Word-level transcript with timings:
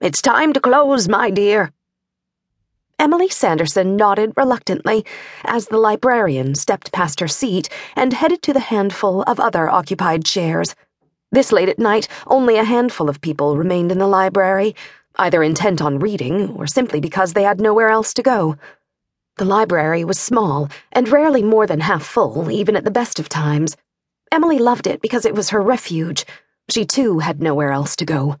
It's 0.00 0.22
time 0.22 0.52
to 0.52 0.60
close, 0.60 1.08
my 1.08 1.28
dear. 1.28 1.72
Emily 3.00 3.28
Sanderson 3.28 3.96
nodded 3.96 4.32
reluctantly 4.36 5.04
as 5.42 5.66
the 5.66 5.76
librarian 5.76 6.54
stepped 6.54 6.92
past 6.92 7.18
her 7.18 7.26
seat 7.26 7.68
and 7.96 8.12
headed 8.12 8.40
to 8.42 8.52
the 8.52 8.60
handful 8.60 9.22
of 9.22 9.40
other 9.40 9.68
occupied 9.68 10.24
chairs. 10.24 10.76
This 11.32 11.50
late 11.50 11.68
at 11.68 11.80
night, 11.80 12.06
only 12.28 12.58
a 12.58 12.64
handful 12.64 13.08
of 13.08 13.20
people 13.20 13.56
remained 13.56 13.90
in 13.90 13.98
the 13.98 14.06
library, 14.06 14.76
either 15.16 15.42
intent 15.42 15.82
on 15.82 15.98
reading 15.98 16.50
or 16.50 16.68
simply 16.68 17.00
because 17.00 17.32
they 17.32 17.42
had 17.42 17.60
nowhere 17.60 17.88
else 17.88 18.14
to 18.14 18.22
go. 18.22 18.56
The 19.38 19.44
library 19.44 20.04
was 20.04 20.20
small 20.20 20.68
and 20.92 21.08
rarely 21.08 21.42
more 21.42 21.66
than 21.66 21.80
half 21.80 22.04
full, 22.04 22.52
even 22.52 22.76
at 22.76 22.84
the 22.84 22.92
best 22.92 23.18
of 23.18 23.28
times. 23.28 23.76
Emily 24.30 24.60
loved 24.60 24.86
it 24.86 25.02
because 25.02 25.24
it 25.24 25.34
was 25.34 25.50
her 25.50 25.60
refuge. 25.60 26.24
She 26.70 26.84
too 26.84 27.18
had 27.18 27.42
nowhere 27.42 27.72
else 27.72 27.96
to 27.96 28.04
go. 28.04 28.36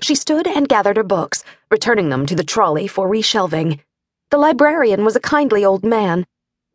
She 0.00 0.14
stood 0.14 0.46
and 0.46 0.68
gathered 0.68 0.96
her 0.96 1.02
books, 1.02 1.42
returning 1.70 2.08
them 2.08 2.26
to 2.26 2.34
the 2.34 2.44
trolley 2.44 2.86
for 2.86 3.08
reshelving. 3.08 3.80
The 4.30 4.38
librarian 4.38 5.04
was 5.04 5.16
a 5.16 5.20
kindly 5.20 5.64
old 5.64 5.84
man. 5.84 6.26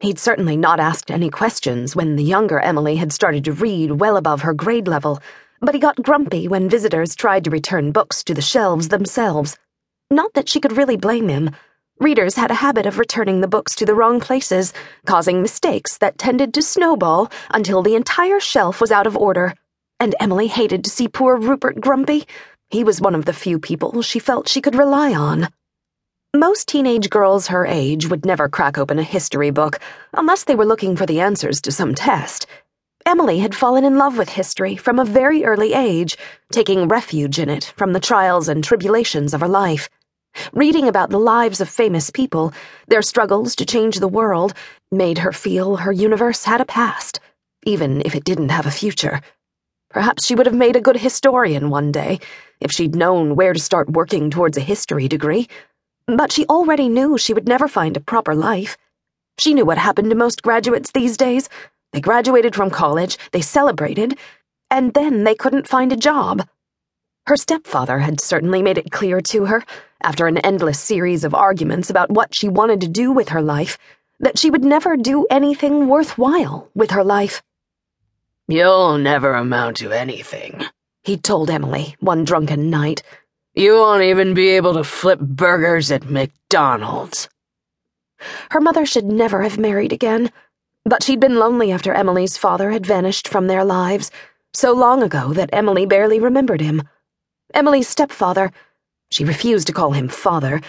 He'd 0.02 0.20
certainly 0.20 0.58
not 0.58 0.82
asked 0.82 1.10
any 1.10 1.30
questions 1.30 1.96
when 1.96 2.18
the 2.18 2.24
younger 2.24 2.60
Emily 2.60 2.98
had 2.98 3.14
started 3.14 3.46
to 3.46 3.54
read 3.54 3.92
well 3.94 4.18
above 4.18 4.42
her 4.42 4.54
grade 4.54 4.88
level, 4.88 5.22
but 5.62 5.74
he 5.74 5.80
got 5.80 6.04
grumpy 6.04 6.48
when 6.48 6.70
visitors 6.70 7.16
tried 7.16 7.46
to 7.46 7.50
return 7.50 7.92
books 7.94 8.24
to 8.26 8.34
the 8.34 8.42
shelves 8.42 8.90
themselves. 8.90 9.58
Not 10.12 10.34
that 10.34 10.50
she 10.50 10.60
could 10.60 10.76
really 10.76 10.98
blame 10.98 11.30
him. 11.30 11.52
Readers 12.00 12.36
had 12.36 12.52
a 12.52 12.56
habit 12.56 12.86
of 12.86 13.00
returning 13.00 13.40
the 13.40 13.48
books 13.48 13.74
to 13.76 13.86
the 13.86 13.96
wrong 13.96 14.20
places, 14.20 14.74
causing 15.06 15.42
mistakes 15.42 15.98
that 16.00 16.18
tended 16.18 16.54
to 16.54 16.62
snowball 16.62 17.32
until 17.52 17.82
the 17.82 17.96
entire 17.96 18.42
shelf 18.42 18.82
was 18.82 18.92
out 18.92 19.08
of 19.08 19.16
order. 19.16 19.54
And 19.98 20.14
Emily 20.20 20.48
hated 20.48 20.84
to 20.84 20.90
see 20.90 21.08
poor 21.08 21.38
Rupert 21.38 21.80
grumpy. 21.80 22.28
He 22.76 22.84
was 22.84 23.00
one 23.00 23.16
of 23.16 23.24
the 23.24 23.32
few 23.32 23.58
people 23.58 24.02
she 24.02 24.20
felt 24.20 24.50
she 24.50 24.60
could 24.60 24.76
rely 24.76 25.14
on. 25.14 25.48
Most 26.36 26.68
teenage 26.68 27.10
girls 27.10 27.48
her 27.48 27.66
age 27.66 28.10
would 28.10 28.26
never 28.26 28.50
crack 28.50 28.78
open 28.78 29.00
a 29.00 29.04
history 29.04 29.50
book 29.50 29.80
unless 30.14 30.44
they 30.44 30.56
were 30.56 30.66
looking 30.66 30.98
for 30.98 31.06
the 31.06 31.22
answers 31.22 31.62
to 31.62 31.72
some 31.72 31.96
test. 31.96 32.48
Emily 33.06 33.40
had 33.40 33.56
fallen 33.56 33.86
in 33.86 33.98
love 33.98 34.18
with 34.18 34.28
history 34.28 34.76
from 34.76 35.00
a 35.00 35.06
very 35.06 35.46
early 35.46 35.72
age, 35.72 36.18
taking 36.52 36.90
refuge 36.90 37.40
in 37.40 37.50
it 37.50 37.74
from 37.78 37.94
the 37.94 38.02
trials 38.02 38.50
and 38.50 38.62
tribulations 38.62 39.34
of 39.34 39.40
her 39.40 39.48
life. 39.48 39.88
Reading 40.52 40.90
about 40.90 41.12
the 41.12 41.18
lives 41.18 41.62
of 41.62 41.70
famous 41.70 42.10
people, 42.10 42.52
their 42.90 43.02
struggles 43.02 43.56
to 43.56 43.66
change 43.66 44.00
the 44.00 44.16
world, 44.20 44.54
made 44.92 45.20
her 45.20 45.32
feel 45.32 45.78
her 45.78 45.94
universe 45.94 46.44
had 46.44 46.60
a 46.60 46.66
past, 46.66 47.22
even 47.66 48.02
if 48.04 48.16
it 48.16 48.26
didn't 48.26 48.50
have 48.50 48.66
a 48.66 48.70
future. 48.70 49.22
Perhaps 49.90 50.26
she 50.26 50.36
would 50.36 50.46
have 50.46 50.54
made 50.54 50.76
a 50.76 50.82
good 50.82 50.98
historian 50.98 51.70
one 51.70 51.94
day, 51.94 52.20
if 52.60 52.72
she'd 52.72 52.96
known 52.96 53.36
where 53.36 53.54
to 53.54 53.60
start 53.60 53.90
working 53.90 54.30
towards 54.30 54.58
a 54.58 54.62
history 54.62 55.08
degree. 55.08 55.48
But 56.08 56.32
she 56.32 56.46
already 56.46 56.90
knew 56.90 57.18
she 57.18 57.34
would 57.34 57.48
never 57.48 57.68
find 57.68 57.98
a 57.98 58.02
proper 58.02 58.36
life. 58.36 58.78
She 59.38 59.54
knew 59.54 59.66
what 59.66 59.78
happened 59.78 60.10
to 60.10 60.16
most 60.16 60.44
graduates 60.44 60.92
these 60.92 61.18
days. 61.18 61.50
They 61.94 62.02
graduated 62.02 62.56
from 62.56 62.70
college, 62.70 63.18
they 63.32 63.42
celebrated, 63.42 64.18
and 64.70 64.94
then 64.94 65.24
they 65.24 65.36
couldn't 65.36 65.68
find 65.68 65.92
a 65.92 65.98
job. 65.98 66.48
Her 67.28 67.38
stepfather 67.38 68.00
had 68.00 68.22
certainly 68.22 68.62
made 68.62 68.78
it 68.78 68.92
clear 68.92 69.20
to 69.22 69.46
her, 69.46 69.64
after 70.02 70.28
an 70.28 70.38
endless 70.38 70.80
series 70.80 71.24
of 71.24 71.34
arguments 71.34 71.90
about 71.90 72.12
what 72.12 72.36
she 72.36 72.48
wanted 72.48 72.82
to 72.82 72.88
do 72.88 73.12
with 73.12 73.30
her 73.30 73.42
life, 73.42 73.78
that 74.20 74.38
she 74.38 74.52
would 74.52 74.64
never 74.64 74.96
do 74.96 75.26
anything 75.32 75.88
worthwhile 75.88 76.70
with 76.76 76.92
her 76.92 77.04
life. 77.04 77.42
You'll 78.48 79.00
never 79.00 79.34
amount 79.34 79.78
to 79.78 79.92
anything, 79.92 80.64
he 81.06 81.18
told 81.18 81.52
Emily 81.52 81.96
one 82.00 82.26
drunken 82.26 82.70
night. 82.72 83.04
You 83.54 83.74
won't 83.76 84.04
even 84.04 84.34
be 84.34 84.50
able 84.50 84.74
to 84.74 84.84
flip 84.84 85.20
burgers 85.20 85.92
at 85.92 86.10
McDonald's. 86.10 87.30
Her 88.50 88.60
mother 88.60 88.86
should 88.86 89.06
never 89.06 89.44
have 89.44 89.60
married 89.60 89.94
again, 89.94 90.32
but 90.84 91.04
she'd 91.04 91.20
been 91.20 91.38
lonely 91.38 91.72
after 91.72 91.94
Emily's 91.94 92.38
father 92.38 92.72
had 92.72 92.88
vanished 92.88 93.28
from 93.28 93.46
their 93.48 93.64
lives, 93.64 94.10
so 94.54 94.74
long 94.74 95.04
ago 95.04 95.32
that 95.34 95.52
Emily 95.54 95.86
barely 95.86 96.20
remembered 96.20 96.62
him. 96.62 96.82
Emily's 97.54 97.88
stepfather, 97.88 98.52
she 99.12 99.24
refused 99.24 99.68
to 99.68 99.74
call 99.74 99.92
him 99.92 100.08
father, 100.08 100.60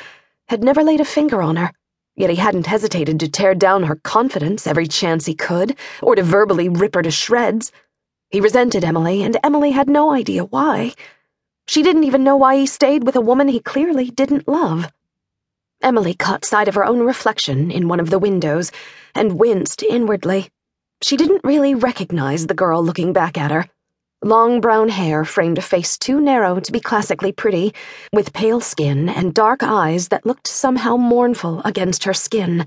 had 0.49 0.63
never 0.63 0.85
laid 0.85 1.01
a 1.01 1.05
finger 1.05 1.41
on 1.41 1.57
her, 1.57 1.73
yet 2.15 2.31
he 2.31 2.37
hadn't 2.37 2.67
hesitated 2.67 3.19
to 3.21 3.29
tear 3.29 3.55
down 3.55 3.85
her 3.85 3.97
confidence 3.97 4.67
every 4.67 4.87
chance 4.87 5.25
he 5.25 5.35
could, 5.35 5.77
or 6.03 6.15
to 6.15 6.23
verbally 6.23 6.69
rip 6.69 6.95
her 6.95 7.03
to 7.03 7.11
shreds. 7.11 7.73
He 8.31 8.41
resented 8.41 8.85
Emily, 8.85 9.23
and 9.23 9.37
Emily 9.45 9.71
had 9.71 9.89
no 9.89 10.11
idea 10.13 10.45
why. 10.45 10.95
She 11.69 11.83
didn't 11.83 12.05
even 12.05 12.25
know 12.25 12.37
why 12.37 12.57
he 12.57 12.67
stayed 12.67 13.05
with 13.05 13.17
a 13.17 13.21
woman 13.21 13.49
he 13.49 13.61
clearly 13.61 14.11
didn't 14.11 14.49
love. 14.49 14.93
Emily 15.83 16.15
caught 16.15 16.45
sight 16.45 16.69
of 16.69 16.75
her 16.75 16.85
own 16.85 17.01
reflection 17.01 17.71
in 17.71 17.89
one 17.89 18.01
of 18.01 18.11
the 18.11 18.19
windows 18.19 18.73
and 19.15 19.39
winced 19.39 19.83
inwardly. 19.83 20.49
She 21.03 21.17
didn't 21.17 21.45
really 21.45 21.75
recognize 21.75 22.47
the 22.47 22.55
girl 22.55 22.83
looking 22.83 23.13
back 23.13 23.37
at 23.39 23.51
her. 23.51 23.67
Long 24.23 24.61
brown 24.61 24.89
hair 24.89 25.25
framed 25.25 25.59
a 25.59 25.63
face 25.63 25.97
too 25.97 26.21
narrow 26.21 26.59
to 26.59 26.73
be 26.73 26.81
classically 26.81 27.33
pretty, 27.33 27.75
with 28.13 28.33
pale 28.33 28.61
skin 28.61 29.09
and 29.09 29.35
dark 29.35 29.63
eyes 29.63 30.09
that 30.09 30.27
looked 30.27 30.49
somehow 30.49 30.97
mournful 30.97 31.61
against 31.65 32.05
her 32.05 32.15
skin. 32.15 32.67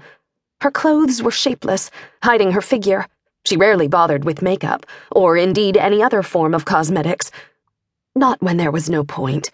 Her 0.61 0.71
clothes 0.71 1.23
were 1.23 1.31
shapeless, 1.31 1.89
hiding 2.23 2.51
her 2.51 2.61
figure. 2.61 3.07
She 3.45 3.57
rarely 3.57 3.87
bothered 3.87 4.25
with 4.25 4.41
makeup, 4.41 4.85
or 5.11 5.37
indeed 5.37 5.77
any 5.77 6.03
other 6.03 6.23
form 6.23 6.53
of 6.53 6.65
cosmetics. 6.65 7.31
Not 8.15 8.41
when 8.41 8.57
there 8.57 8.71
was 8.71 8.89
no 8.89 9.03
point. 9.03 9.51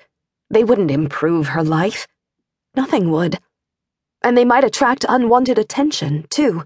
They 0.50 0.64
wouldn't 0.64 0.92
improve 0.92 1.50
her 1.50 1.64
life. 1.64 2.08
Nothing 2.76 3.12
would. 3.12 3.40
And 4.24 4.38
they 4.38 4.46
might 4.46 4.64
attract 4.64 5.06
unwanted 5.08 5.58
attention, 5.58 6.26
too. 6.30 6.64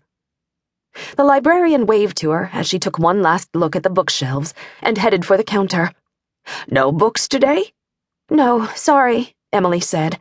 The 1.17 1.23
librarian 1.23 1.85
waved 1.85 2.17
to 2.17 2.31
her 2.31 2.49
as 2.53 2.67
she 2.67 2.79
took 2.79 2.97
one 2.97 3.21
last 3.21 3.55
look 3.55 3.75
at 3.75 3.83
the 3.83 3.89
bookshelves 3.89 4.53
and 4.81 4.97
headed 4.97 5.25
for 5.25 5.37
the 5.37 5.43
counter. 5.43 5.91
No 6.67 6.91
books 6.91 7.27
today? 7.27 7.73
No, 8.29 8.67
sorry, 8.75 9.35
Emily 9.51 9.79
said. 9.79 10.19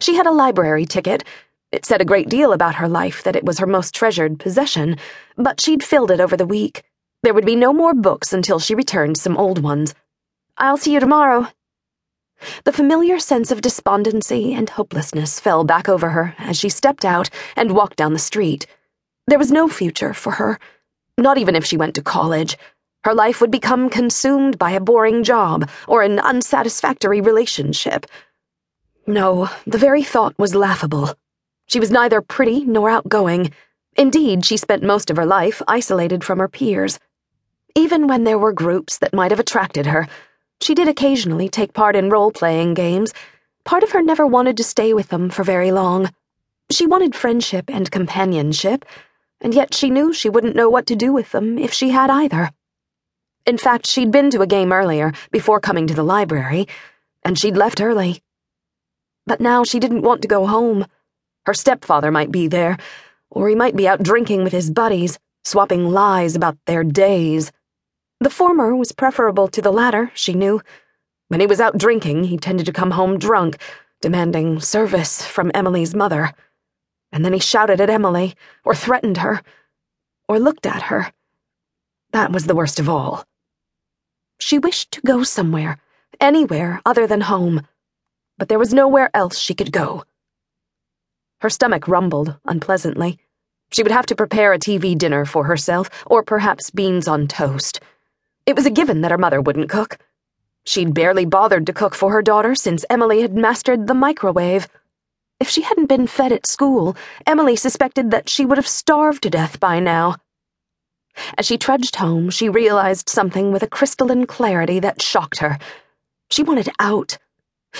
She 0.00 0.14
had 0.14 0.26
a 0.26 0.32
library 0.32 0.84
ticket. 0.84 1.24
It 1.70 1.84
said 1.84 2.00
a 2.00 2.06
great 2.06 2.30
deal 2.30 2.54
about 2.54 2.76
her 2.76 2.88
life 2.88 3.22
that 3.24 3.36
it 3.36 3.44
was 3.44 3.58
her 3.58 3.66
most 3.66 3.94
treasured 3.94 4.38
possession, 4.40 4.96
but 5.36 5.60
she'd 5.60 5.82
filled 5.82 6.10
it 6.10 6.20
over 6.20 6.34
the 6.34 6.46
week. 6.46 6.82
There 7.22 7.34
would 7.34 7.44
be 7.44 7.56
no 7.56 7.74
more 7.74 7.92
books 7.92 8.32
until 8.32 8.58
she 8.58 8.74
returned 8.74 9.18
some 9.18 9.36
old 9.36 9.62
ones. 9.62 9.94
I'll 10.56 10.78
see 10.78 10.94
you 10.94 11.00
tomorrow. 11.00 11.48
The 12.64 12.72
familiar 12.72 13.18
sense 13.18 13.50
of 13.50 13.60
despondency 13.60 14.54
and 14.54 14.70
hopelessness 14.70 15.40
fell 15.40 15.62
back 15.62 15.90
over 15.90 16.10
her 16.10 16.34
as 16.38 16.56
she 16.58 16.70
stepped 16.70 17.04
out 17.04 17.28
and 17.54 17.72
walked 17.72 17.96
down 17.96 18.14
the 18.14 18.18
street. 18.18 18.66
There 19.26 19.38
was 19.38 19.52
no 19.52 19.68
future 19.68 20.14
for 20.14 20.32
her, 20.32 20.58
not 21.18 21.36
even 21.36 21.54
if 21.54 21.66
she 21.66 21.76
went 21.76 21.94
to 21.96 22.02
college. 22.02 22.56
Her 23.04 23.12
life 23.12 23.42
would 23.42 23.50
become 23.50 23.90
consumed 23.90 24.56
by 24.56 24.70
a 24.70 24.80
boring 24.80 25.22
job 25.22 25.68
or 25.86 26.00
an 26.00 26.18
unsatisfactory 26.18 27.20
relationship. 27.20 28.06
No, 29.06 29.50
the 29.66 29.78
very 29.78 30.02
thought 30.02 30.38
was 30.38 30.54
laughable. 30.54 31.14
She 31.68 31.78
was 31.78 31.92
neither 31.92 32.20
pretty 32.20 32.64
nor 32.64 32.90
outgoing. 32.90 33.52
Indeed, 33.96 34.44
she 34.44 34.56
spent 34.56 34.82
most 34.82 35.08
of 35.10 35.16
her 35.16 35.24
life 35.24 35.62
isolated 35.68 36.24
from 36.24 36.40
her 36.40 36.48
peers. 36.48 36.98
Even 37.76 38.08
when 38.08 38.24
there 38.24 38.38
were 38.38 38.52
groups 38.52 38.98
that 38.98 39.14
might 39.14 39.30
have 39.30 39.40
attracted 39.40 39.86
her, 39.86 40.08
she 40.60 40.74
did 40.74 40.88
occasionally 40.88 41.48
take 41.48 41.72
part 41.72 41.94
in 41.94 42.10
role 42.10 42.32
playing 42.32 42.74
games. 42.74 43.14
Part 43.64 43.84
of 43.84 43.92
her 43.92 44.02
never 44.02 44.26
wanted 44.26 44.56
to 44.56 44.64
stay 44.64 44.92
with 44.92 45.10
them 45.10 45.30
for 45.30 45.44
very 45.44 45.70
long. 45.70 46.10
She 46.72 46.86
wanted 46.86 47.14
friendship 47.14 47.70
and 47.70 47.88
companionship 47.90 48.84
and 49.40 49.54
yet 49.54 49.74
she 49.74 49.90
knew 49.90 50.12
she 50.12 50.28
wouldn't 50.28 50.56
know 50.56 50.68
what 50.68 50.86
to 50.86 50.96
do 50.96 51.12
with 51.12 51.30
them 51.32 51.58
if 51.58 51.72
she 51.72 51.90
had 51.90 52.10
either. 52.10 52.50
In 53.46 53.58
fact, 53.58 53.86
she'd 53.86 54.10
been 54.10 54.30
to 54.30 54.42
a 54.42 54.46
game 54.46 54.72
earlier, 54.72 55.12
before 55.30 55.60
coming 55.60 55.86
to 55.86 55.94
the 55.94 56.02
library, 56.02 56.66
and 57.24 57.38
she'd 57.38 57.56
left 57.56 57.80
early. 57.80 58.20
But 59.26 59.40
now 59.40 59.64
she 59.64 59.78
didn't 59.78 60.02
want 60.02 60.22
to 60.22 60.28
go 60.28 60.46
home. 60.46 60.86
Her 61.48 61.54
stepfather 61.54 62.12
might 62.12 62.30
be 62.30 62.46
there, 62.46 62.76
or 63.30 63.48
he 63.48 63.54
might 63.54 63.74
be 63.74 63.88
out 63.88 64.02
drinking 64.02 64.44
with 64.44 64.52
his 64.52 64.70
buddies, 64.70 65.18
swapping 65.44 65.88
lies 65.88 66.36
about 66.36 66.58
their 66.66 66.84
days. 66.84 67.50
The 68.20 68.28
former 68.28 68.76
was 68.76 68.92
preferable 68.92 69.48
to 69.48 69.62
the 69.62 69.72
latter, 69.72 70.12
she 70.12 70.34
knew. 70.34 70.60
When 71.28 71.40
he 71.40 71.46
was 71.46 71.60
out 71.60 71.78
drinking, 71.78 72.24
he 72.24 72.36
tended 72.36 72.66
to 72.66 72.72
come 72.72 72.90
home 72.90 73.18
drunk, 73.18 73.56
demanding 74.02 74.60
service 74.60 75.26
from 75.26 75.50
Emily's 75.54 75.94
mother 75.94 76.34
and 77.12 77.24
then 77.24 77.32
he 77.32 77.38
shouted 77.38 77.80
at 77.80 77.90
Emily, 77.90 78.34
or 78.64 78.74
threatened 78.74 79.18
her, 79.18 79.42
or 80.28 80.38
looked 80.38 80.66
at 80.66 80.82
her. 80.84 81.12
That 82.12 82.32
was 82.32 82.44
the 82.44 82.54
worst 82.54 82.78
of 82.78 82.88
all. 82.88 83.24
She 84.38 84.58
wished 84.58 84.92
to 84.92 85.00
go 85.00 85.22
somewhere, 85.22 85.78
anywhere 86.20 86.80
other 86.84 87.06
than 87.06 87.22
home, 87.22 87.66
but 88.36 88.48
there 88.48 88.58
was 88.58 88.74
nowhere 88.74 89.10
else 89.14 89.38
she 89.38 89.54
could 89.54 89.72
go. 89.72 90.04
Her 91.40 91.50
stomach 91.50 91.86
rumbled 91.86 92.36
unpleasantly. 92.46 93.18
She 93.70 93.82
would 93.82 93.92
have 93.92 94.06
to 94.06 94.16
prepare 94.16 94.52
a 94.52 94.58
TV 94.58 94.98
dinner 94.98 95.24
for 95.24 95.44
herself, 95.44 95.88
or 96.06 96.22
perhaps 96.22 96.70
beans 96.70 97.06
on 97.06 97.28
toast. 97.28 97.80
It 98.46 98.56
was 98.56 98.66
a 98.66 98.70
given 98.70 99.02
that 99.02 99.10
her 99.10 99.18
mother 99.18 99.40
wouldn't 99.40 99.68
cook. 99.68 99.98
She'd 100.64 100.94
barely 100.94 101.24
bothered 101.24 101.66
to 101.66 101.72
cook 101.72 101.94
for 101.94 102.10
her 102.12 102.22
daughter 102.22 102.54
since 102.54 102.84
Emily 102.90 103.22
had 103.22 103.34
mastered 103.34 103.86
the 103.86 103.94
microwave. 103.94 104.68
If 105.38 105.48
she 105.48 105.62
hadn't 105.62 105.86
been 105.86 106.06
fed 106.08 106.32
at 106.32 106.46
school, 106.46 106.96
Emily 107.26 107.54
suspected 107.54 108.10
that 108.10 108.28
she 108.28 108.44
would 108.44 108.58
have 108.58 108.66
starved 108.66 109.22
to 109.22 109.30
death 109.30 109.60
by 109.60 109.78
now. 109.78 110.16
As 111.36 111.46
she 111.46 111.56
trudged 111.56 111.96
home, 111.96 112.30
she 112.30 112.48
realized 112.48 113.08
something 113.08 113.52
with 113.52 113.62
a 113.62 113.68
crystalline 113.68 114.26
clarity 114.26 114.80
that 114.80 115.02
shocked 115.02 115.38
her. 115.38 115.58
She 116.30 116.42
wanted 116.42 116.68
out. 116.80 117.18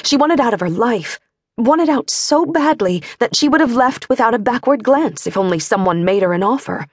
She 0.05 0.17
wanted 0.17 0.41
out 0.41 0.55
of 0.55 0.61
her 0.61 0.71
life, 0.71 1.19
wanted 1.59 1.89
out 1.89 2.09
so 2.09 2.47
badly 2.47 3.03
that 3.19 3.37
she 3.37 3.49
would 3.49 3.61
have 3.61 3.75
left 3.75 4.09
without 4.09 4.35
a 4.35 4.39
backward 4.39 4.85
glance 4.85 5.27
if 5.27 5.37
only 5.37 5.59
someone 5.59 6.05
made 6.05 6.23
her 6.23 6.33
an 6.33 6.43
offer. 6.43 6.87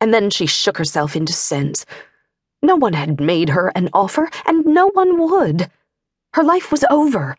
And 0.00 0.12
then 0.12 0.28
she 0.28 0.46
shook 0.46 0.76
herself 0.76 1.16
into 1.16 1.32
sense. 1.32 1.86
No 2.60 2.76
one 2.76 2.94
had 2.94 3.20
made 3.20 3.50
her 3.50 3.72
an 3.74 3.88
offer, 3.92 4.28
and 4.44 4.66
no 4.66 4.88
one 4.88 5.18
would. 5.18 5.70
Her 6.34 6.42
life 6.42 6.72
was 6.72 6.84
over. 6.90 7.36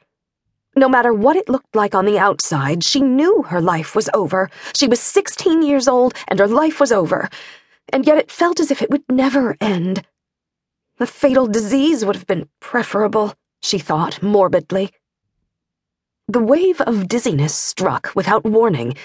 No 0.76 0.90
matter 0.90 1.14
what 1.14 1.36
it 1.36 1.50
looked 1.50 1.76
like 1.76 1.96
on 1.96 2.06
the 2.06 2.20
outside, 2.20 2.84
she 2.84 3.00
knew 3.00 3.44
her 3.44 3.62
life 3.62 3.96
was 3.96 4.10
over. 4.14 4.50
She 4.76 4.88
was 4.88 5.00
16 5.00 5.62
years 5.64 5.88
old, 5.88 6.14
and 6.28 6.40
her 6.40 6.48
life 6.48 6.80
was 6.80 6.92
over. 6.92 7.30
And 7.92 8.06
yet 8.06 8.18
it 8.18 8.32
felt 8.32 8.60
as 8.60 8.72
if 8.72 8.82
it 8.82 8.90
would 8.90 9.04
never 9.10 9.56
end. 9.62 10.06
The 10.98 11.08
fatal 11.08 11.48
disease 11.48 12.06
would 12.06 12.16
have 12.16 12.28
been 12.28 12.50
preferable, 12.60 13.34
she 13.62 13.80
thought 13.80 14.22
morbidly. 14.24 14.92
The 16.28 16.40
wave 16.40 16.82
of 16.82 17.08
dizziness 17.08 17.54
struck 17.54 18.12
without 18.16 18.46
warning. 18.46 18.96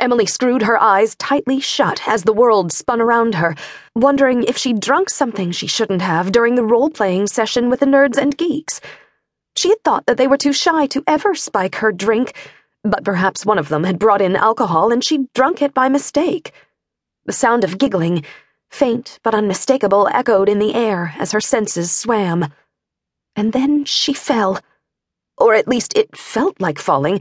Emily 0.00 0.24
screwed 0.24 0.62
her 0.62 0.80
eyes 0.82 1.14
tightly 1.16 1.60
shut 1.60 2.08
as 2.08 2.22
the 2.22 2.32
world 2.32 2.72
spun 2.72 3.02
around 3.02 3.34
her, 3.34 3.54
wondering 3.94 4.42
if 4.44 4.56
she'd 4.56 4.80
drunk 4.80 5.10
something 5.10 5.52
she 5.52 5.66
shouldn't 5.66 6.00
have 6.00 6.32
during 6.32 6.54
the 6.54 6.64
role 6.64 6.88
playing 6.88 7.26
session 7.26 7.68
with 7.68 7.80
the 7.80 7.86
nerds 7.86 8.16
and 8.16 8.38
geeks. 8.38 8.80
She 9.56 9.68
had 9.68 9.84
thought 9.84 10.06
that 10.06 10.16
they 10.16 10.26
were 10.26 10.38
too 10.38 10.54
shy 10.54 10.86
to 10.86 11.04
ever 11.06 11.34
spike 11.34 11.76
her 11.76 11.92
drink, 11.92 12.34
but 12.82 13.04
perhaps 13.04 13.44
one 13.44 13.58
of 13.58 13.68
them 13.68 13.84
had 13.84 13.98
brought 13.98 14.22
in 14.22 14.34
alcohol 14.34 14.90
and 14.90 15.04
she'd 15.04 15.32
drunk 15.34 15.60
it 15.60 15.74
by 15.74 15.90
mistake. 15.90 16.52
The 17.26 17.32
sound 17.32 17.62
of 17.62 17.78
giggling, 17.78 18.24
faint 18.70 19.20
but 19.22 19.34
unmistakable, 19.34 20.08
echoed 20.12 20.48
in 20.48 20.58
the 20.58 20.74
air 20.74 21.14
as 21.18 21.32
her 21.32 21.40
senses 21.40 21.92
swam. 21.92 22.52
And 23.36 23.52
then 23.52 23.84
she 23.84 24.14
fell. 24.14 24.58
Or 25.36 25.54
at 25.54 25.68
least 25.68 25.96
it 25.96 26.16
felt 26.16 26.60
like 26.60 26.78
falling 26.78 27.20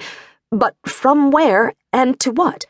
but 0.52 0.76
from 0.86 1.32
where 1.32 1.74
and 1.92 2.20
to 2.20 2.32
what? 2.32 2.66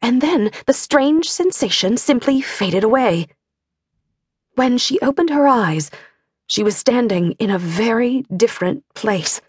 And 0.00 0.20
then 0.20 0.50
the 0.66 0.72
strange 0.72 1.28
sensation 1.28 1.96
simply 1.96 2.40
faded 2.40 2.82
away. 2.82 3.26
When 4.54 4.78
she 4.78 5.00
opened 5.00 5.30
her 5.30 5.46
eyes, 5.46 5.90
she 6.46 6.62
was 6.62 6.76
standing 6.76 7.32
in 7.32 7.50
a 7.50 7.58
very 7.58 8.24
different 8.34 8.84
place. 8.94 9.40